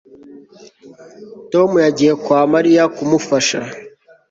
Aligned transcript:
Tom 1.51 1.69
yagiye 1.85 2.13
kwa 2.23 2.41
Mariya 2.53 2.83
kumufasha 2.95 3.59